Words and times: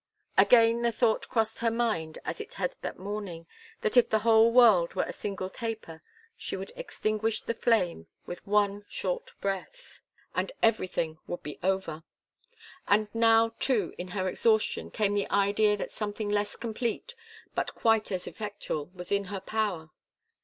Again 0.35 0.81
the 0.81 0.91
thought 0.91 1.29
crossed 1.29 1.59
her 1.59 1.69
mind, 1.69 2.17
as 2.25 2.41
it 2.41 2.55
had 2.55 2.73
that 2.81 2.97
morning, 2.97 3.45
that 3.81 3.95
if 3.95 4.09
the 4.09 4.17
whole 4.25 4.51
world 4.51 4.95
were 4.95 5.03
a 5.07 5.13
single 5.13 5.47
taper, 5.47 6.01
she 6.35 6.57
would 6.57 6.71
extinguish 6.75 7.41
the 7.41 7.53
flame 7.53 8.07
with 8.25 8.43
one 8.47 8.83
short 8.89 9.33
breath, 9.41 10.01
and 10.33 10.51
everything 10.63 11.19
would 11.27 11.43
be 11.43 11.59
over. 11.61 12.01
And 12.87 13.09
now, 13.13 13.49
too, 13.59 13.93
in 13.99 14.07
her 14.07 14.27
exhaustion, 14.27 14.89
came 14.89 15.13
the 15.13 15.29
idea 15.29 15.77
that 15.77 15.91
something 15.91 16.29
less 16.29 16.55
complete, 16.55 17.13
but 17.53 17.75
quite 17.75 18.11
as 18.11 18.25
effectual, 18.25 18.85
was 18.95 19.11
in 19.11 19.25
her 19.25 19.39
power. 19.39 19.91